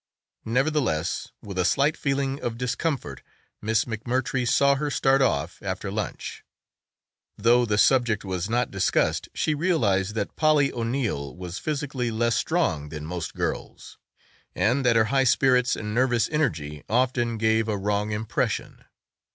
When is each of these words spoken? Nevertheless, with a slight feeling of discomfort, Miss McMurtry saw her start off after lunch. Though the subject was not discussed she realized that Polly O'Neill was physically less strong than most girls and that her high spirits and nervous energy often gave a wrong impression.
Nevertheless, 0.45 1.27
with 1.43 1.59
a 1.59 1.63
slight 1.63 1.95
feeling 1.95 2.41
of 2.41 2.57
discomfort, 2.57 3.21
Miss 3.61 3.85
McMurtry 3.85 4.47
saw 4.47 4.73
her 4.73 4.89
start 4.89 5.21
off 5.21 5.59
after 5.61 5.91
lunch. 5.91 6.43
Though 7.37 7.67
the 7.67 7.77
subject 7.77 8.25
was 8.25 8.49
not 8.49 8.71
discussed 8.71 9.29
she 9.35 9.53
realized 9.53 10.15
that 10.15 10.35
Polly 10.35 10.73
O'Neill 10.73 11.35
was 11.35 11.59
physically 11.59 12.09
less 12.09 12.35
strong 12.35 12.89
than 12.89 13.05
most 13.05 13.35
girls 13.35 13.99
and 14.55 14.83
that 14.83 14.95
her 14.95 15.05
high 15.13 15.23
spirits 15.25 15.75
and 15.75 15.93
nervous 15.93 16.27
energy 16.31 16.83
often 16.89 17.37
gave 17.37 17.67
a 17.67 17.77
wrong 17.77 18.09
impression. 18.09 18.83